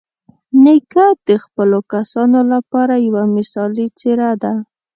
نیکه 0.63 1.05
د 1.27 1.29
خپلو 1.43 1.79
کسانو 1.93 2.39
لپاره 2.53 2.93
یوه 3.07 3.23
مثالي 3.35 3.87
څېره 3.99 4.31
ده. 4.43 4.53